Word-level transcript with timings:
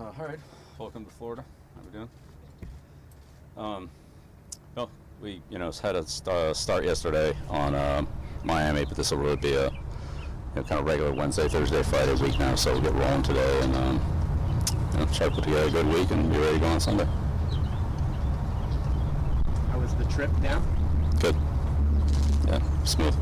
Uh, 0.00 0.04
all 0.18 0.26
right, 0.28 0.38
welcome 0.78 1.04
to 1.04 1.10
Florida. 1.10 1.44
How 1.76 1.82
we 1.84 1.90
doing? 1.90 2.08
Um, 3.54 3.90
well, 4.74 4.90
we 5.20 5.42
you 5.50 5.58
know 5.58 5.70
had 5.70 5.94
a 5.94 6.06
st- 6.06 6.28
uh, 6.28 6.54
start 6.54 6.84
yesterday 6.84 7.36
on 7.50 7.74
um 7.74 8.08
Miami, 8.42 8.86
but 8.86 8.96
this 8.96 9.10
will 9.10 9.18
really 9.18 9.36
be 9.36 9.52
a 9.52 9.68
you 9.68 9.76
know, 10.56 10.62
kind 10.62 10.80
of 10.80 10.86
regular 10.86 11.12
Wednesday, 11.12 11.48
Thursday, 11.48 11.82
Friday 11.82 12.14
week 12.14 12.38
now. 12.38 12.54
So 12.54 12.72
we'll 12.72 12.80
get 12.80 12.94
rolling 12.94 13.22
today 13.22 13.60
and 13.60 13.76
um, 13.76 14.00
you 14.92 15.00
know, 15.00 15.04
try 15.12 15.28
to 15.28 15.34
put 15.34 15.44
together 15.44 15.68
a 15.68 15.70
good 15.70 15.86
week 15.86 16.10
and 16.12 16.32
be 16.32 16.38
ready 16.38 16.54
to 16.54 16.60
go 16.60 16.68
on 16.68 16.80
Sunday. 16.80 17.06
How 19.70 19.78
was 19.78 19.94
the 19.96 20.04
trip 20.04 20.30
down? 20.40 20.64
Good. 21.20 21.36
Yeah, 22.46 22.84
smooth. 22.84 23.14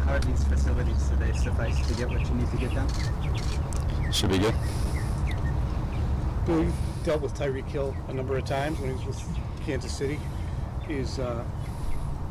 How 0.00 0.14
are 0.14 0.18
these 0.20 0.44
facilities? 0.44 1.10
They 1.18 1.32
suffice 1.34 1.86
to 1.88 1.94
get 1.94 2.08
what 2.08 2.26
you 2.26 2.34
need 2.36 2.50
to 2.52 2.56
get 2.56 2.72
done? 2.72 4.12
Should 4.12 4.30
be 4.30 4.38
good. 4.38 4.54
You 6.48 6.72
dealt 7.02 7.22
with 7.22 7.34
Tyreek 7.34 7.66
Hill 7.66 7.96
a 8.06 8.12
number 8.12 8.36
of 8.36 8.44
times 8.44 8.78
when 8.78 8.96
he 8.96 9.06
was 9.06 9.16
with 9.16 9.38
Kansas 9.64 9.92
City. 9.92 10.20
Is 10.88 11.18
uh, 11.18 11.44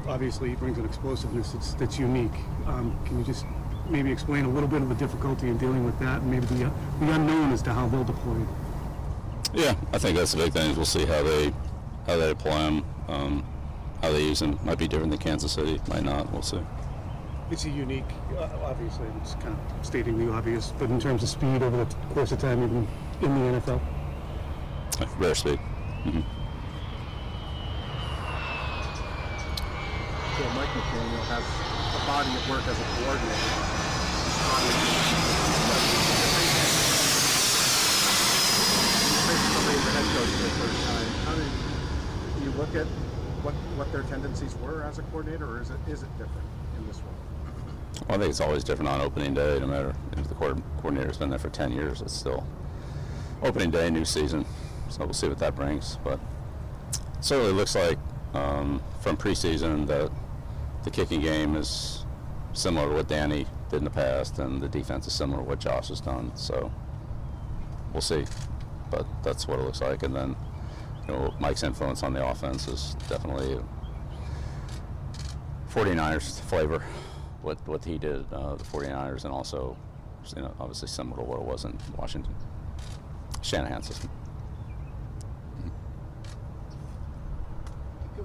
obviously 0.08 0.50
he 0.50 0.56
brings 0.56 0.78
an 0.78 0.86
explosiveness 0.86 1.52
that's, 1.52 1.74
that's 1.74 2.00
unique. 2.00 2.32
Um, 2.66 2.98
can 3.06 3.20
you 3.20 3.26
just 3.26 3.46
maybe 3.90 4.12
explain 4.12 4.46
a 4.46 4.50
little 4.50 4.70
bit 4.70 4.82
of 4.82 4.88
the 4.88 4.96
difficulty 4.96 5.50
in 5.50 5.58
dealing 5.58 5.86
with 5.86 6.00
that, 6.00 6.22
and 6.22 6.32
maybe 6.32 6.46
the, 6.46 6.66
uh, 6.66 6.72
the 7.02 7.12
unknown 7.12 7.52
as 7.52 7.62
to 7.64 7.74
how 7.74 7.88
they'll 7.90 8.06
deploy 8.06 8.40
it? 8.42 8.48
Yeah, 9.54 9.76
I 9.92 9.98
think 9.98 10.18
that's 10.18 10.32
the 10.32 10.38
big 10.38 10.54
thing. 10.54 10.72
Is 10.72 10.78
we'll 10.78 10.86
see 10.86 11.06
how 11.06 11.22
they 11.22 11.54
how 12.08 12.16
they 12.16 12.30
deploy 12.30 12.58
him, 12.58 12.86
um, 13.10 13.46
how 14.02 14.14
they 14.14 14.24
use 14.24 14.42
him. 14.42 14.58
Might 14.64 14.78
be 14.78 14.88
different 14.88 15.12
than 15.12 15.20
Kansas 15.20 15.52
City, 15.52 15.82
might 15.90 16.04
not. 16.04 16.32
We'll 16.32 16.42
see. 16.42 16.62
Is 17.52 17.64
he 17.64 17.70
unique? 17.70 18.06
Uh, 18.38 18.48
obviously, 18.64 19.08
it's 19.22 19.34
kind 19.36 19.56
of 19.56 19.86
stating 19.86 20.18
the 20.18 20.32
obvious, 20.32 20.72
but 20.80 20.90
in 20.90 21.02
terms 21.02 21.22
of 21.22 21.28
speed 21.30 21.62
over 21.62 21.84
the 21.84 21.96
course 22.14 22.32
of 22.32 22.40
time, 22.40 22.64
even 22.64 22.88
in 23.22 23.54
the 23.54 23.60
NFL. 23.60 23.82
Rare 24.96 25.36
speed. 25.36 25.60
Mm-hmm. 26.06 26.22
So 30.36 30.44
Mike 30.56 30.72
McDaniel 30.72 31.26
has 31.28 31.44
a 31.44 32.02
body 32.08 32.32
of 32.32 32.50
work 32.50 32.64
as 32.64 32.80
a 32.80 32.88
coordinator. 32.96 33.76
Somebody 39.52 39.80
the 39.80 39.92
head 39.92 40.08
coach 40.16 40.32
for 40.32 40.44
the 40.44 40.50
first 40.64 40.80
time. 40.88 41.08
How 41.26 41.36
did 41.36 41.52
you 42.44 42.52
look 42.52 42.72
at 42.76 42.88
what 43.44 43.54
what 43.76 43.92
their 43.92 44.04
tendencies 44.04 44.56
were 44.64 44.84
as 44.84 45.00
a 45.00 45.02
coordinator, 45.04 45.46
or 45.46 45.62
is 45.62 45.72
it 45.72 45.80
is 45.90 46.04
it 46.04 46.12
different 46.18 46.48
in 46.78 46.88
this 46.88 47.02
role? 47.02 47.12
Well, 48.08 48.18
I 48.18 48.20
think 48.20 48.30
it's 48.30 48.42
always 48.42 48.64
different 48.64 48.90
on 48.90 49.02
opening 49.02 49.34
day, 49.34 49.60
no 49.60 49.68
matter 49.68 49.94
if 50.16 50.30
the 50.30 50.36
coordinator's 50.36 51.18
been 51.18 51.30
there 51.30 51.40
for 51.40 51.50
10 51.50 51.72
years, 51.72 52.02
it's 52.02 52.14
still 52.14 52.46
opening 53.42 53.72
day, 53.72 53.90
new 53.90 54.06
season. 54.06 54.46
So 54.96 55.04
we'll 55.04 55.14
see 55.14 55.28
what 55.28 55.40
that 55.40 55.58
brings. 55.58 55.98
But 56.06 56.20
it 56.94 57.26
certainly 57.26 57.52
looks 57.52 57.76
like 57.76 57.98
um, 58.34 58.82
from 59.02 59.18
preseason 59.18 59.88
that 59.88 60.10
the 60.86 60.90
kicking 60.90 61.20
game 61.20 61.58
is 61.58 62.06
similar 62.54 62.88
to 62.88 62.96
what 62.96 63.10
Danny 63.10 63.46
did 63.70 63.80
in 63.80 63.84
the 63.84 63.90
past, 63.90 64.40
and 64.40 64.62
the 64.62 64.70
defense 64.70 65.06
is 65.06 65.12
similar 65.12 65.40
to 65.40 65.44
what 65.44 65.60
Josh 65.60 65.90
has 65.90 66.00
done. 66.00 66.34
So 66.38 66.72
we'll 67.92 68.00
see. 68.00 68.24
But 68.90 69.06
that's 69.22 69.50
what 69.50 69.60
it 69.60 69.64
looks 69.64 69.82
like. 69.82 70.04
And 70.04 70.16
then, 70.16 70.34
you 71.06 71.14
know, 71.14 71.34
Mike's 71.42 71.64
influence 71.64 72.02
on 72.02 72.14
the 72.14 72.26
offense 72.26 72.70
is 72.70 72.96
definitely 73.10 73.60
49ers 75.72 76.40
flavor, 76.40 76.82
what 77.42 77.58
what 77.68 77.84
he 77.84 77.98
did, 77.98 78.32
uh, 78.32 78.56
the 78.56 78.64
49ers, 78.64 79.26
and 79.26 79.34
also, 79.34 79.76
you 80.38 80.42
know, 80.42 80.54
obviously 80.58 80.88
similar 80.88 81.18
to 81.18 81.24
what 81.24 81.42
it 81.42 81.46
was 81.46 81.66
in 81.66 81.78
Washington. 81.98 82.34
Shanahan 83.42 83.84
system. 83.84 84.10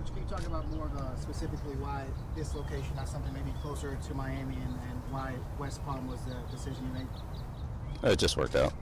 Coach, 0.01 0.15
can 0.15 0.23
you 0.23 0.29
talk 0.31 0.47
about 0.47 0.71
more 0.71 0.87
of 0.87 0.97
uh, 0.97 1.17
specifically 1.17 1.75
why 1.77 2.07
this 2.35 2.55
location, 2.55 2.95
not 2.97 3.07
something 3.07 3.35
maybe 3.35 3.53
closer 3.61 3.99
to 4.07 4.15
Miami, 4.15 4.55
and, 4.55 4.79
and 4.89 5.03
why 5.11 5.35
West 5.59 5.85
Palm 5.85 6.09
was 6.09 6.21
the 6.23 6.35
decision 6.51 6.87
you 6.87 7.01
made? 7.01 8.11
It 8.11 8.19
just 8.19 8.39
worked 8.39 8.57
out. 8.57 8.73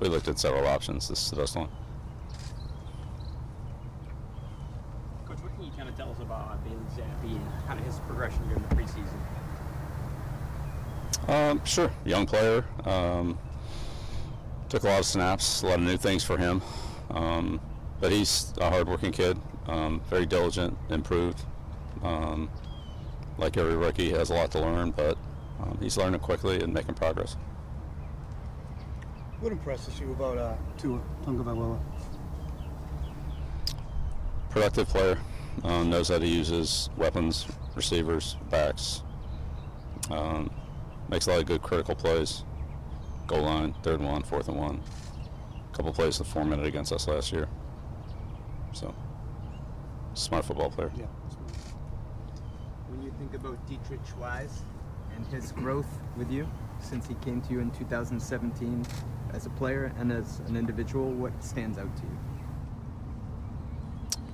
We 0.00 0.08
looked 0.08 0.26
at 0.26 0.40
several 0.40 0.66
options. 0.66 1.08
This 1.08 1.22
is 1.22 1.30
the 1.30 1.36
best 1.36 1.54
one. 1.54 1.68
Coach, 5.28 5.38
what 5.42 5.54
can 5.54 5.64
you 5.64 5.70
kind 5.76 5.88
of 5.88 5.96
tell 5.96 6.10
us 6.10 6.18
about 6.18 6.64
Bailey 6.64 6.76
Zappe 6.96 7.30
and 7.30 7.66
kind 7.68 7.78
of 7.78 7.86
his 7.86 8.00
progression 8.00 8.42
during 8.48 8.62
the 8.68 8.74
preseason? 8.74 9.20
Um, 11.28 11.64
sure, 11.64 11.92
young 12.04 12.26
player. 12.26 12.64
Um, 12.84 13.38
took 14.68 14.82
a 14.82 14.88
lot 14.88 14.98
of 14.98 15.06
snaps, 15.06 15.62
a 15.62 15.66
lot 15.66 15.78
of 15.78 15.84
new 15.84 15.96
things 15.96 16.24
for 16.24 16.36
him. 16.36 16.62
Um, 17.10 17.60
but 18.00 18.10
he's 18.10 18.52
a 18.58 18.70
hardworking 18.70 19.12
kid, 19.12 19.36
um, 19.70 20.00
very 20.10 20.26
diligent, 20.26 20.76
improved. 20.90 21.42
Um, 22.02 22.50
like 23.38 23.56
every 23.56 23.76
rookie, 23.76 24.06
he 24.06 24.12
has 24.12 24.30
a 24.30 24.34
lot 24.34 24.50
to 24.52 24.60
learn, 24.60 24.90
but 24.90 25.16
um, 25.60 25.78
he's 25.80 25.96
learning 25.96 26.20
quickly 26.20 26.62
and 26.62 26.74
making 26.74 26.94
progress. 26.94 27.36
What 29.40 29.52
impresses 29.52 29.98
you 29.98 30.12
about 30.12 30.36
uh, 30.36 30.54
Tua 30.76 31.00
Tagovailoa? 31.24 31.80
productive 34.50 34.88
player. 34.88 35.18
Um, 35.64 35.90
knows 35.90 36.08
how 36.08 36.18
to 36.18 36.26
use 36.26 36.48
his 36.48 36.90
weapons, 36.96 37.46
receivers, 37.74 38.36
backs. 38.50 39.02
Um, 40.10 40.50
makes 41.08 41.26
a 41.26 41.30
lot 41.30 41.40
of 41.40 41.46
good 41.46 41.62
critical 41.62 41.94
plays. 41.94 42.44
Goal 43.26 43.42
line, 43.42 43.74
third 43.82 44.00
and 44.00 44.08
one, 44.08 44.22
fourth 44.22 44.48
and 44.48 44.56
one. 44.56 44.82
A 45.72 45.76
couple 45.76 45.92
plays 45.92 46.18
the 46.18 46.24
four 46.24 46.44
minute 46.44 46.66
against 46.66 46.92
us 46.92 47.06
last 47.08 47.32
year. 47.32 47.48
So, 48.72 48.94
smart 50.14 50.44
football 50.44 50.70
player. 50.70 50.90
Yeah. 50.96 51.06
When 52.88 53.02
you 53.02 53.12
think 53.18 53.34
about 53.34 53.58
Deatrich 53.68 54.16
Wise 54.18 54.62
and 55.16 55.26
his 55.26 55.52
growth 55.62 55.98
with 56.16 56.30
you 56.30 56.48
since 56.80 57.06
he 57.06 57.14
came 57.16 57.40
to 57.42 57.52
you 57.52 57.60
in 57.60 57.70
2017 57.72 58.84
as 59.32 59.46
a 59.46 59.50
player 59.50 59.92
and 59.98 60.10
as 60.10 60.40
an 60.48 60.56
individual, 60.56 61.12
what 61.12 61.32
stands 61.42 61.78
out 61.78 61.94
to 61.96 62.02
you? 62.02 62.18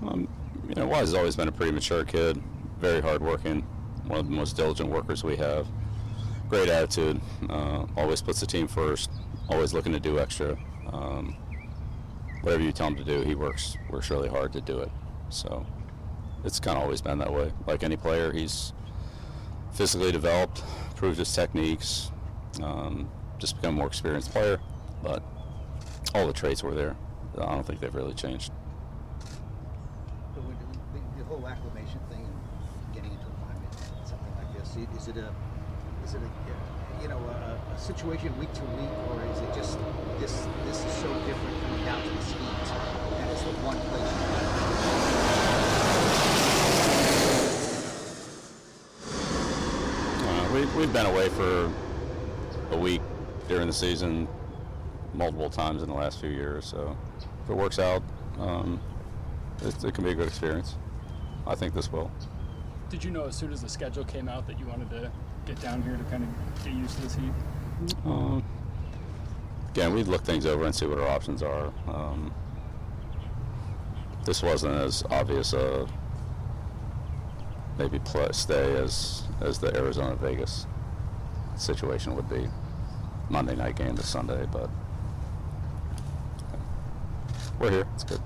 Um, 0.09 0.29
you 0.69 0.75
know, 0.75 0.87
Wise 0.87 1.09
has 1.09 1.15
always 1.15 1.37
been 1.37 1.49
a 1.49 1.53
pretty 1.53 1.73
mature 1.73 2.05
kid, 2.05 2.43
very 2.79 3.01
hardworking, 3.01 3.63
one 4.07 4.21
of 4.21 4.29
the 4.29 4.35
most 4.35 4.57
diligent 4.57 4.89
workers 4.89 5.25
we 5.25 5.37
have. 5.37 5.67
Great 6.49 6.69
attitude, 6.69 7.21
uh, 7.51 7.87
always 7.97 8.23
puts 8.23 8.41
the 8.41 8.47
team 8.47 8.69
first, 8.69 9.11
always 9.49 9.75
looking 9.75 9.93
to 9.93 10.01
do 10.01 10.19
extra. 10.19 10.57
Um, 10.93 11.37
whatever 12.43 12.63
you 12.63 12.73
tell 12.73 12.87
him 12.87 12.97
to 12.97 13.05
do, 13.05 13.23
he 13.23 13.35
works 13.35 13.77
works 13.91 14.11
really 14.11 14.29
hard 14.29 14.53
to 14.53 14.61
do 14.61 14.79
it. 14.79 14.91
So 15.29 15.67
it's 16.45 16.61
kind 16.61 16.77
of 16.77 16.85
always 16.85 17.01
been 17.01 17.19
that 17.19 17.33
way. 17.33 17.53
Like 17.67 17.83
any 17.83 17.97
player, 17.97 18.33
he's 18.33 18.73
physically 19.73 20.13
developed, 20.13 20.63
improved 20.91 21.19
his 21.19 21.33
techniques, 21.35 22.11
um, 22.63 23.09
just 23.39 23.57
become 23.57 23.75
a 23.75 23.79
more 23.79 23.87
experienced 23.87 24.31
player. 24.31 24.61
But 25.03 25.23
all 26.15 26.27
the 26.27 26.33
traits 26.33 26.63
were 26.63 26.75
there. 26.75 26.97
I 27.37 27.55
don't 27.55 27.67
think 27.67 27.81
they've 27.81 27.95
really 27.95 28.15
changed. 28.15 28.51
The, 30.35 30.41
the, 30.41 31.01
the 31.19 31.25
whole 31.25 31.47
acclimation 31.47 32.01
thing 32.09 32.25
and 32.25 32.95
getting 32.95 33.13
into 33.13 33.27
a 33.27 33.31
climate 33.45 33.75
something 34.05 34.33
like 34.39 34.57
this, 34.57 34.77
is 35.03 35.09
it 35.09 35.19
a, 35.19 35.35
is 36.03 36.15
it 36.15 36.23
a, 36.23 37.03
you 37.03 37.09
know, 37.09 37.19
a, 37.19 37.61
a 37.75 37.79
situation 37.79 38.39
week 38.39 38.53
to 38.55 38.63
week, 38.63 38.91
or 39.11 39.23
is 39.31 39.41
it 39.41 39.55
just 39.55 39.79
this, 40.19 40.47
this 40.65 40.83
is 40.83 40.93
so 40.93 41.13
different 41.27 41.61
coming 41.63 41.85
down 41.85 42.03
to 42.03 42.09
the 42.09 42.23
skies 42.23 42.71
that 42.71 43.31
it's 43.31 43.43
the 43.43 43.51
one 43.61 43.77
place? 43.77 44.13
Uh, 50.27 50.49
we, 50.55 50.66
we've 50.77 50.93
been 50.93 51.07
away 51.07 51.31
for 51.31 51.73
a 52.71 52.77
week 52.77 53.01
during 53.49 53.67
the 53.67 53.73
season 53.73 54.29
multiple 55.15 55.49
times 55.49 55.83
in 55.83 55.89
the 55.89 55.95
last 55.95 56.21
few 56.21 56.29
years. 56.29 56.67
So 56.67 56.95
if 57.43 57.51
it 57.51 57.55
works 57.55 57.79
out, 57.79 58.03
um, 58.39 58.79
it, 59.63 59.85
it 59.85 59.95
can 59.95 60.05
be 60.05 60.11
a 60.11 60.15
good 60.15 60.29
experience. 60.29 60.75
I 61.47 61.55
think 61.55 61.73
this 61.73 61.91
will. 61.91 62.11
Did 62.91 63.03
you 63.03 63.11
know 63.11 63.25
as 63.25 63.35
soon 63.35 63.53
as 63.55 63.63
the 63.63 63.69
schedule 63.71 64.05
came 64.05 64.29
out 64.29 64.47
that 64.49 64.59
you 64.61 64.67
wanted 64.67 64.91
to 64.91 65.11
get 65.47 65.59
down 65.63 65.83
here 65.83 65.97
to 65.97 66.05
kind 66.05 66.23
of 66.23 66.65
get 66.65 66.75
used 66.75 66.97
to 66.97 67.03
this 67.03 67.15
heat? 67.15 67.95
Um, 68.05 68.45
again, 69.71 69.95
we'd 69.95 70.09
look 70.09 70.25
things 70.25 70.45
over 70.45 70.67
and 70.67 70.75
see 70.75 70.87
what 70.87 70.99
our 70.99 71.09
options 71.09 71.43
are. 71.43 71.73
Um, 71.89 72.35
this 74.27 74.43
wasn't 74.43 74.75
as 74.75 75.05
obvious 75.11 75.55
a 75.55 75.89
maybe 77.79 77.99
play, 78.01 78.29
stay 78.33 78.77
as 78.77 79.25
as 79.41 79.59
the 79.59 79.75
Arizona 79.77 80.15
Vegas 80.17 80.67
situation 81.57 82.15
would 82.17 82.29
be. 82.29 82.49
Monday 83.29 83.57
night 83.57 83.77
game 83.77 83.97
to 83.97 84.03
Sunday, 84.03 84.47
but 84.53 84.71
we're 87.59 87.71
here. 87.71 87.87
It's 87.95 88.05
good. 88.05 88.21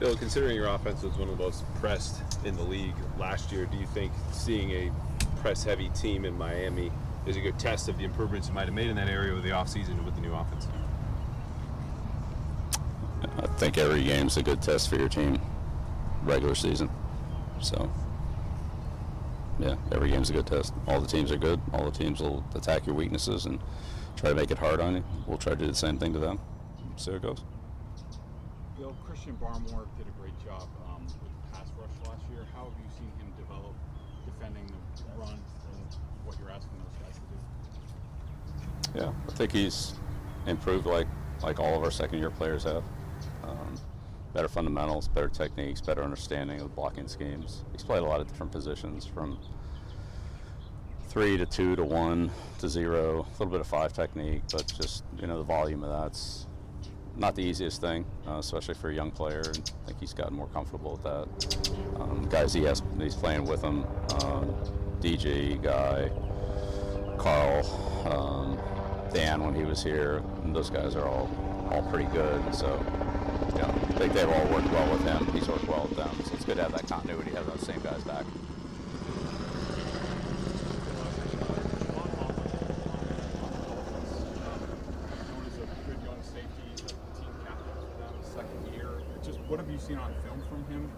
Bill, 0.00 0.16
considering 0.16 0.56
your 0.56 0.68
offense 0.68 1.02
was 1.02 1.16
one 1.16 1.28
of 1.28 1.38
the 1.38 1.44
most 1.44 1.64
pressed 1.76 2.22
in 2.44 2.56
the 2.56 2.62
league 2.62 2.94
last 3.18 3.50
year, 3.52 3.66
do 3.66 3.76
you 3.76 3.86
think 3.86 4.12
seeing 4.32 4.70
a 4.70 4.92
press 5.40 5.64
heavy 5.64 5.88
team 5.90 6.24
in 6.24 6.36
Miami 6.36 6.90
is 7.26 7.36
a 7.36 7.40
good 7.40 7.58
test 7.58 7.88
of 7.88 7.98
the 7.98 8.04
improvements 8.04 8.48
you 8.48 8.54
might 8.54 8.64
have 8.64 8.74
made 8.74 8.88
in 8.88 8.96
that 8.96 9.08
area 9.08 9.34
with 9.34 9.44
the 9.44 9.50
offseason 9.50 10.02
with 10.04 10.14
the 10.14 10.20
new 10.20 10.34
offense. 10.34 10.66
I 13.38 13.46
think 13.58 13.78
every 13.78 14.02
game's 14.04 14.36
a 14.36 14.42
good 14.42 14.62
test 14.62 14.88
for 14.88 14.96
your 14.96 15.08
team, 15.08 15.40
regular 16.24 16.54
season. 16.54 16.88
So, 17.60 17.90
yeah, 19.58 19.76
every 19.92 20.10
game's 20.10 20.30
a 20.30 20.32
good 20.32 20.46
test. 20.46 20.72
All 20.86 21.00
the 21.00 21.06
teams 21.06 21.32
are 21.32 21.36
good. 21.36 21.60
All 21.72 21.84
the 21.84 21.96
teams 21.96 22.20
will 22.20 22.44
attack 22.54 22.86
your 22.86 22.94
weaknesses 22.94 23.46
and 23.46 23.58
try 24.16 24.30
to 24.30 24.34
make 24.34 24.50
it 24.50 24.58
hard 24.58 24.80
on 24.80 24.96
you. 24.96 25.04
We'll 25.26 25.38
try 25.38 25.54
to 25.54 25.58
do 25.58 25.66
the 25.66 25.74
same 25.74 25.98
thing 25.98 26.12
to 26.12 26.18
them. 26.18 26.38
See 26.96 27.10
how 27.10 27.16
it 27.16 27.22
goes. 27.22 27.42
Bill, 28.76 28.94
Christian 29.04 29.36
Barmore 29.42 29.86
did 29.96 30.06
a 30.06 30.20
great 30.20 30.38
job 30.44 30.68
um, 30.88 31.02
with 31.04 31.52
pass 31.52 31.66
rush 31.78 32.08
last 32.08 32.22
year. 32.30 32.46
How 32.54 32.64
have 32.64 32.72
you 32.78 32.90
seen 32.96 33.10
him 33.18 33.32
develop 33.38 33.74
defending 34.24 34.66
the 34.96 35.20
run 35.20 35.34
and 35.34 35.96
what 36.24 36.36
you're 36.38 36.50
asking 36.50 36.78
those 36.78 37.02
guys 37.02 37.14
to 37.14 38.98
do? 39.00 39.00
Yeah, 39.00 39.12
I 39.28 39.32
think 39.36 39.52
he's 39.52 39.94
improved 40.46 40.86
like 40.86 41.06
like 41.42 41.60
all 41.60 41.76
of 41.76 41.82
our 41.82 41.90
second 41.90 42.18
year 42.18 42.30
players 42.30 42.64
have. 42.64 42.82
Better 44.34 44.48
fundamentals, 44.48 45.08
better 45.08 45.28
techniques, 45.28 45.80
better 45.80 46.02
understanding 46.04 46.60
of 46.60 46.74
blocking 46.74 47.08
schemes. 47.08 47.64
He's 47.72 47.82
played 47.82 48.02
a 48.02 48.06
lot 48.06 48.20
of 48.20 48.28
different 48.28 48.52
positions 48.52 49.06
from 49.06 49.38
three 51.08 51.36
to 51.36 51.46
two 51.46 51.74
to 51.76 51.84
one 51.84 52.30
to 52.58 52.68
zero, 52.68 53.20
a 53.20 53.32
little 53.32 53.46
bit 53.46 53.60
of 53.60 53.66
five 53.66 53.92
technique, 53.92 54.42
but 54.52 54.66
just 54.80 55.04
you 55.18 55.26
know 55.26 55.38
the 55.38 55.44
volume 55.44 55.82
of 55.82 56.04
that's 56.04 56.46
not 57.16 57.34
the 57.34 57.42
easiest 57.42 57.80
thing, 57.80 58.04
uh, 58.28 58.38
especially 58.38 58.74
for 58.74 58.90
a 58.90 58.94
young 58.94 59.10
player. 59.10 59.42
And 59.44 59.72
I 59.82 59.86
think 59.86 60.00
he's 60.00 60.14
gotten 60.14 60.36
more 60.36 60.46
comfortable 60.48 60.92
with 60.92 61.02
that. 61.02 62.00
Um, 62.00 62.28
guys 62.30 62.52
he 62.52 62.62
has, 62.62 62.82
he's 62.98 63.14
playing 63.14 63.44
with 63.44 63.62
him, 63.62 63.84
um, 64.22 64.54
DG 65.00 65.60
guy, 65.62 66.10
Carl, 67.18 67.66
um, 68.06 68.58
Dan 69.12 69.42
when 69.42 69.54
he 69.54 69.64
was 69.64 69.82
here. 69.82 70.22
Those 70.46 70.70
guys 70.70 70.94
are 70.94 71.06
all 71.06 71.28
all 71.70 71.82
pretty 71.90 72.10
good. 72.12 72.54
So 72.54 72.78
know, 73.60 73.68
I 73.68 73.98
think 73.98 74.12
they've 74.12 74.28
all 74.28 74.46
worked 74.48 74.70
well 74.70 74.92
with 74.92 75.02
him. 75.02 75.26
He's 75.32 75.48
worked 75.48 75.66
well 75.68 75.86
with 75.88 75.96
them. 75.96 76.10
So 76.24 76.34
it's 76.34 76.44
good 76.44 76.56
to 76.56 76.62
have 76.62 76.72
that 76.72 76.86
continuity, 76.86 77.32
have 77.32 77.46
those 77.46 77.60
same 77.60 77.80
guys 77.80 78.02
back. 78.04 78.24
what 89.48 89.58
have 89.58 89.70
you 89.70 89.78
seen 89.78 89.96
on 89.96 90.12
film 90.22 90.42
from 90.48 90.64
him? 90.70 90.90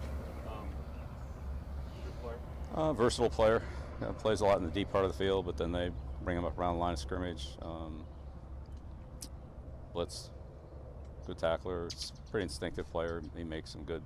Uh, 2.73 2.93
versatile 2.93 3.29
player. 3.29 3.61
Uh, 4.01 4.11
plays 4.13 4.41
a 4.41 4.45
lot 4.45 4.57
in 4.57 4.63
the 4.63 4.71
deep 4.71 4.91
part 4.91 5.05
of 5.05 5.11
the 5.11 5.17
field, 5.17 5.45
but 5.45 5.57
then 5.57 5.71
they 5.71 5.89
bring 6.23 6.37
him 6.37 6.45
up 6.45 6.57
around 6.57 6.75
the 6.75 6.79
line 6.79 6.93
of 6.93 6.99
scrimmage. 6.99 7.47
Um, 7.61 8.03
blitz, 9.93 10.29
good 11.25 11.39
tackler. 11.39 11.89
Pretty 12.31 12.43
instinctive 12.43 12.89
player. 12.91 13.21
He 13.35 13.43
makes 13.43 13.71
some 13.71 13.83
good, 13.83 14.01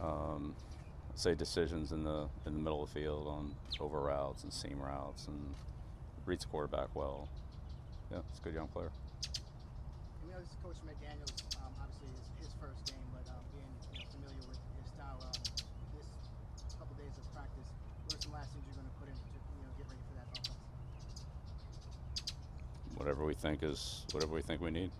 um, 0.00 0.54
say, 1.14 1.34
decisions 1.34 1.92
in 1.92 2.04
the 2.04 2.26
in 2.46 2.54
the 2.54 2.60
middle 2.60 2.82
of 2.82 2.92
the 2.92 3.00
field 3.00 3.26
on 3.28 3.54
over 3.80 4.00
routes 4.00 4.42
and 4.42 4.52
seam 4.52 4.80
routes, 4.80 5.26
and 5.28 5.54
reads 6.26 6.44
the 6.44 6.50
quarterback 6.50 6.88
well. 6.94 7.28
Yeah, 8.10 8.18
it's 8.30 8.40
a 8.40 8.42
good 8.42 8.54
young 8.54 8.68
player. 8.68 8.90
I 8.94 10.32
know 10.32 10.38
this 10.40 10.48
is 10.48 10.56
Coach 10.62 10.76
McDaniel's, 10.86 11.32
um, 11.62 11.72
obviously 11.80 12.08
his, 12.14 12.46
his 12.46 12.52
first 12.60 12.84
game, 12.86 13.06
but 13.12 13.24
um, 13.30 13.42
being 13.54 13.70
you 13.92 13.98
know, 13.98 14.06
familiar 14.12 14.44
with 14.48 14.60
his 14.76 14.86
style, 14.92 15.18
um, 15.22 15.36
this 15.94 16.08
couple 16.78 16.94
days 16.96 17.14
of 17.16 17.24
practice, 17.32 17.68
what 18.04 18.14
are 18.14 18.22
some 18.22 18.32
last 18.32 18.50
things 18.52 18.64
you're 18.66 18.78
going 18.78 18.90
to 18.90 18.96
put 18.98 19.08
in 19.08 19.16
to 19.16 19.34
you 19.34 19.62
know 19.62 19.72
get 19.78 19.86
ready 19.88 20.02
for 20.10 20.14
that 20.18 20.28
offense? 20.32 20.58
Whatever 22.96 23.24
we 23.24 23.34
think 23.34 23.62
is 23.62 24.04
whatever 24.12 24.34
we 24.34 24.42
think 24.42 24.60
we 24.60 24.70
need. 24.70 24.90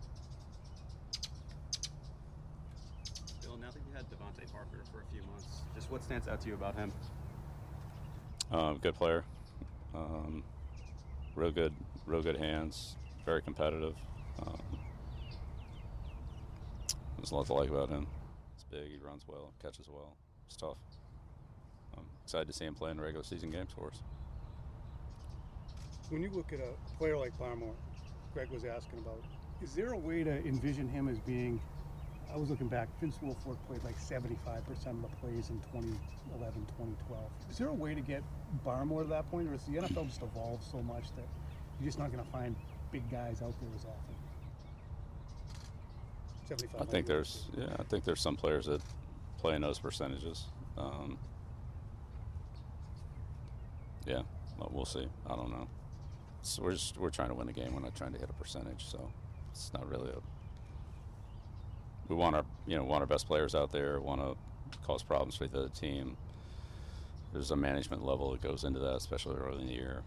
Bill, 3.42 3.56
now 3.58 3.70
that 3.70 3.82
you 3.84 3.92
had 3.94 4.06
DeVante 4.10 4.44
Parker 4.50 4.82
for 4.90 5.02
a 5.02 5.08
few 5.12 5.22
months, 5.84 5.90
what 5.90 6.04
stands 6.04 6.28
out 6.28 6.40
to 6.42 6.48
you 6.48 6.54
about 6.54 6.75
him? 6.75 6.92
Um, 8.50 8.78
good 8.78 8.94
player. 8.94 9.25
Um, 9.94 10.42
real 11.34 11.50
good, 11.50 11.72
real 12.06 12.22
good 12.22 12.36
hands. 12.36 12.96
Very 13.25 13.42
competitive. 13.42 13.94
Um, 14.40 14.78
there's 17.16 17.31
a 17.31 17.36
lot 17.36 17.46
to 17.46 17.54
like 17.54 17.70
about 17.70 17.88
him. 17.88 18.06
He's 18.54 18.64
big. 18.64 18.90
He 18.90 18.98
runs 18.98 19.25
well. 19.26 19.52
Catches 19.62 19.88
well. 19.88 20.16
It's 20.46 20.56
tough. 20.56 20.76
I'm 21.96 22.04
excited 22.22 22.46
to 22.48 22.52
see 22.52 22.64
him 22.64 22.75
play 22.75 22.90
in 22.90 23.00
regular 23.00 23.25
season 23.25 23.50
games 23.50 23.70
for 23.75 23.88
us. 23.88 24.02
When 26.10 26.22
you 26.22 26.30
look 26.30 26.52
at 26.52 26.60
a 26.60 26.98
player 26.98 27.16
like 27.16 27.37
Barmore, 27.38 27.75
Greg 28.34 28.50
was 28.50 28.64
asking 28.64 28.98
about, 28.98 29.25
is 29.62 29.75
there 29.75 29.92
a 29.92 29.98
way 29.98 30.22
to 30.22 30.44
envision 30.44 30.88
him 30.88 31.08
as 31.08 31.19
being? 31.20 31.60
I 32.32 32.37
was 32.37 32.50
looking 32.50 32.69
back. 32.69 32.88
Vince 33.00 33.19
Wilfork 33.23 33.56
played 33.67 33.82
like 33.85 33.99
75% 33.99 34.26
of 34.87 35.03
the 35.03 35.09
plays 35.21 35.50
in 35.50 35.61
2011, 35.73 36.67
2012. 36.79 37.23
Is 37.50 37.59
there 37.59 37.69
a 37.69 37.73
way 37.73 37.94
to 37.94 38.00
get 38.00 38.23
Barmore 38.67 39.03
to 39.03 39.09
that 39.09 39.31
point, 39.31 39.49
or 39.49 39.55
is 39.55 39.62
the 39.62 39.76
NFL 39.76 40.09
just 40.09 40.23
evolved 40.23 40.65
so 40.65 40.82
much 40.82 41.05
that 41.17 41.26
you're 41.81 41.87
just 41.87 41.99
not 41.99 42.12
going 42.12 42.25
to 42.25 42.31
find 42.31 42.56
big 42.91 43.09
guys 43.11 43.43
out 43.43 43.55
there 43.61 43.71
as 43.76 43.85
often? 43.85 44.15
75. 46.49 46.81
I 46.81 46.85
think 46.85 47.06
there's, 47.06 47.47
yeah, 47.56 47.76
I 47.79 47.82
think 47.85 48.05
there's 48.05 48.21
some 48.21 48.37
players 48.37 48.67
that 48.67 48.81
play 49.38 49.55
in 49.55 49.62
those 49.62 49.79
percentages. 49.79 50.44
Um, 50.76 51.19
yeah, 54.06 54.23
but 54.59 54.73
we'll 54.73 54.85
see. 54.85 55.06
I 55.26 55.37
don't 55.37 55.50
know. 55.50 55.69
So 56.43 56.62
we're 56.62 56.73
just 56.73 56.99
we're 56.99 57.11
trying 57.11 57.29
to 57.29 57.35
win 57.35 57.47
the 57.47 57.53
game. 57.53 57.75
We're 57.75 57.81
not 57.81 57.94
trying 57.94 58.12
to 58.12 58.19
hit 58.19 58.29
a 58.29 58.32
percentage. 58.35 58.85
So 58.87 59.11
it's 59.50 59.73
not 59.73 59.88
really 59.88 60.11
a. 60.11 60.21
We 62.08 62.16
want 62.16 62.36
our 62.36 62.44
you 62.66 62.76
know 62.76 62.84
want 62.84 63.00
our 63.00 63.06
best 63.06 63.26
players 63.26 63.54
out 63.54 63.72
there. 63.72 64.00
Want 64.00 64.20
to 64.20 64.36
cause 64.86 65.02
problems 65.02 65.36
for 65.36 65.46
the 65.46 65.58
other 65.58 65.68
team. 65.68 66.16
There's 67.32 67.50
a 67.50 67.56
management 67.56 68.04
level 68.04 68.30
that 68.32 68.42
goes 68.42 68.64
into 68.64 68.78
that, 68.80 68.94
especially 68.94 69.36
early 69.36 69.62
in 69.62 69.66
the 69.66 69.72
year, 69.72 70.02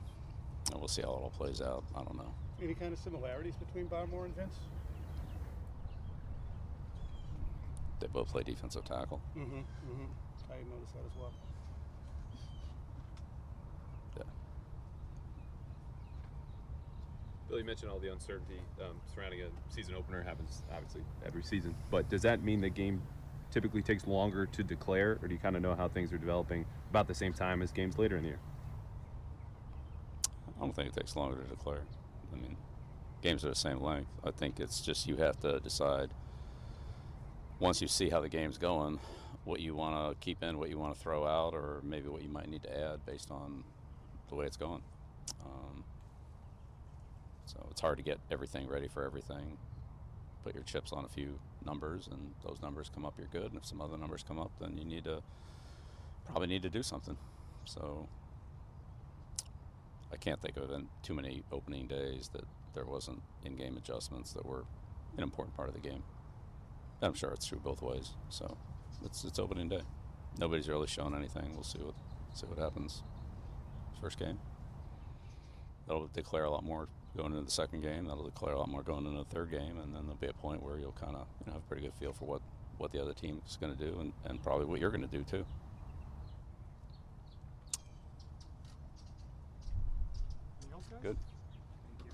and 0.72 0.80
we'll 0.80 0.88
see 0.88 1.02
how 1.02 1.10
it 1.10 1.12
all 1.12 1.34
plays 1.36 1.62
out. 1.62 1.84
I 1.96 2.04
don't 2.04 2.16
know. 2.16 2.34
Any 2.64 2.74
kind 2.74 2.94
of 2.94 3.00
similarities 3.00 3.56
between 3.56 3.88
Barmore 3.88 4.26
and 4.26 4.36
Vince? 4.36 4.56
They 8.00 8.08
both 8.08 8.30
play 8.30 8.44
defensive 8.44 8.86
tackle. 8.86 9.22
Mm-hmm. 9.38 9.58
Mm-hmm. 9.58 10.52
I 10.52 10.56
noticed 10.74 10.94
that 10.94 11.04
as 11.06 11.18
well. 11.20 11.32
Bill, 17.58 17.64
you 17.64 17.66
mentioned 17.66 17.90
all 17.90 17.98
the 17.98 18.12
uncertainty 18.12 18.60
um, 18.80 19.02
surrounding 19.16 19.42
a 19.42 19.48
season 19.74 19.96
opener 19.96 20.22
happens 20.22 20.62
obviously 20.72 21.02
every 21.26 21.42
season, 21.42 21.74
but 21.90 22.08
does 22.08 22.22
that 22.22 22.44
mean 22.44 22.62
the 22.62 22.70
game 22.70 23.02
typically 23.50 23.82
takes 23.82 24.06
longer 24.06 24.46
to 24.46 24.62
declare, 24.62 25.18
or 25.24 25.28
do 25.28 25.34
you 25.34 25.40
kind 25.40 25.56
of 25.56 25.64
know 25.64 25.74
how 25.74 25.88
things 25.88 26.14
are 26.14 26.20
developing 26.20 26.66
about 26.92 27.08
the 27.08 27.16
same 27.16 27.34
time 27.34 27.64
as 27.64 27.72
games 27.72 27.98
later 27.98 28.16
in 28.16 28.22
the 28.22 28.30
year? 28.30 28.40
I 30.56 30.60
don't 30.60 30.76
think 30.76 30.90
it 30.90 30.94
takes 30.94 31.16
longer 31.16 31.42
to 31.42 31.50
declare. 31.50 31.82
I 32.32 32.36
mean, 32.36 32.58
games 33.24 33.44
are 33.44 33.50
the 33.50 33.56
same 33.56 33.82
length. 33.82 34.12
I 34.24 34.30
think 34.30 34.60
it's 34.60 34.80
just 34.80 35.08
you 35.08 35.16
have 35.16 35.40
to 35.40 35.60
decide 35.60 36.12
once 37.60 37.82
you 37.82 37.88
see 37.88 38.10
how 38.10 38.22
the 38.22 38.30
game's 38.30 38.60
going, 38.60 39.00
what 39.46 39.62
you 39.62 39.74
want 39.74 40.12
to 40.12 40.24
keep 40.24 40.44
in, 40.44 40.60
what 40.60 40.70
you 40.70 40.78
want 40.78 40.94
to 40.94 41.00
throw 41.00 41.26
out, 41.26 41.56
or 41.56 41.82
maybe 41.84 42.08
what 42.08 42.22
you 42.22 42.30
might 42.30 42.50
need 42.50 42.62
to 42.62 42.80
add 42.80 43.04
based 43.04 43.32
on 43.32 43.64
the 44.30 44.36
way 44.36 44.46
it's 44.46 44.58
going. 44.58 44.84
Um, 45.44 45.84
so 47.48 47.66
it's 47.72 47.82
hard 47.82 47.98
to 47.98 48.04
get 48.04 48.20
everything 48.30 48.68
ready 48.68 48.88
for 48.88 49.04
everything. 49.04 49.58
Put 50.44 50.54
your 50.54 50.64
chips 50.64 50.92
on 50.92 51.06
a 51.06 51.08
few 51.08 51.40
numbers, 51.66 52.08
and 52.12 52.34
those 52.46 52.62
numbers 52.62 52.92
come 52.94 53.06
up, 53.06 53.16
you're 53.18 53.28
good. 53.28 53.52
And 53.52 53.58
if 53.58 53.66
some 53.66 53.82
other 53.82 53.98
numbers 53.98 54.24
come 54.26 54.38
up, 54.40 54.52
then 54.60 54.78
you 54.78 54.86
need 54.86 55.06
to 55.06 55.24
probably 56.26 56.48
need 56.48 56.62
to 56.62 56.70
do 56.70 56.84
something. 56.84 57.18
So 57.66 58.08
I 60.12 60.18
can't 60.18 60.42
think 60.42 60.58
of 60.58 60.70
too 61.04 61.14
many 61.14 61.44
opening 61.52 61.88
days 61.88 62.30
that 62.34 62.44
there 62.74 62.86
wasn't 62.86 63.22
in-game 63.44 63.78
adjustments 63.78 64.34
that 64.34 64.46
were 64.46 64.66
an 65.18 65.24
important 65.24 65.56
part 65.56 65.70
of 65.70 65.74
the 65.74 65.82
game. 65.82 66.04
And 67.02 67.10
I'm 67.10 67.14
sure 67.14 67.32
it's 67.32 67.46
true 67.46 67.60
both 67.64 67.82
ways. 67.82 68.12
So 68.30 68.58
it's 69.04 69.24
it's 69.24 69.40
opening 69.40 69.70
day. 69.70 69.82
Nobody's 70.40 70.70
really 70.70 70.88
shown 70.88 71.16
anything. 71.16 71.54
We'll 71.54 71.64
see 71.64 71.80
what 71.80 71.96
see 72.34 72.46
what 72.46 72.60
happens. 72.60 73.04
First 74.02 74.20
game. 74.20 74.40
That'll 75.88 76.08
declare 76.08 76.44
a 76.44 76.52
lot 76.52 76.64
more 76.64 76.88
going 77.18 77.34
into 77.34 77.44
the 77.44 77.52
second 77.52 77.82
game. 77.82 78.06
That'll 78.06 78.24
declare 78.24 78.54
a 78.54 78.60
lot 78.60 78.70
more 78.70 78.84
going 78.84 79.06
into 79.06 79.18
the 79.18 79.26
third 79.26 79.52
game, 79.52 79.80
and 79.80 79.94
then 79.94 80.04
there'll 80.04 80.16
be 80.16 80.28
a 80.28 80.34
point 80.34 80.64
where 80.64 80.78
you'll 80.78 80.94
kind 80.94 81.16
of 81.16 81.28
you 81.40 81.48
know, 81.48 81.54
have 81.54 81.62
a 81.64 81.66
pretty 81.66 81.82
good 81.82 81.94
feel 82.00 82.14
for 82.14 82.26
what, 82.26 82.42
what 82.78 82.92
the 82.92 83.02
other 83.02 83.14
team's 83.14 83.58
going 83.60 83.76
to 83.76 83.86
do, 83.86 84.00
and, 84.00 84.14
and 84.26 84.42
probably 84.44 84.66
what 84.66 84.80
you're 84.80 84.92
going 84.92 85.02
to 85.02 85.08
do 85.08 85.24
too. 85.24 85.46
Anything 90.62 90.74
else, 90.74 90.86
guys? 90.92 91.00
Good. 91.02 91.18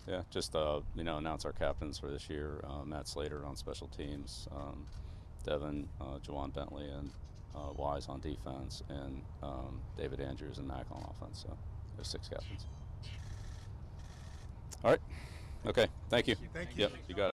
Yeah, 0.08 0.22
just 0.32 0.56
uh, 0.56 0.82
you 0.96 1.04
know, 1.04 1.18
announce 1.18 1.46
our 1.46 1.54
captains 1.54 1.98
for 2.00 2.10
this 2.10 2.30
year. 2.30 2.64
Uh, 2.68 2.84
Matt 2.86 3.08
Slater 3.08 3.46
on 3.46 3.56
special 3.56 3.88
teams, 3.88 4.48
um, 4.56 4.86
Devin, 5.46 5.88
uh, 6.02 6.20
Ja'Whaun 6.26 6.54
Bentley, 6.54 6.90
and 6.90 7.12
uh, 7.56 7.72
Wise 7.76 8.08
on 8.08 8.20
defense, 8.20 8.84
and 8.90 9.22
um, 9.42 9.82
David 9.98 10.20
Andrews 10.20 10.58
and 10.58 10.68
Mac 10.68 10.86
on 10.92 11.04
offense. 11.10 11.44
So 11.44 11.58
there's 11.96 12.08
six 12.08 12.28
captains. 12.28 12.66
All 14.84 14.92
right. 14.92 15.00
Okay. 15.66 15.88
Thank 16.10 16.28
you. 16.28 16.36
Thank 16.54 16.76
you. 16.76 16.84
Yep. 16.84 16.92
You 17.08 17.16
got 17.16 17.28
it. 17.28 17.32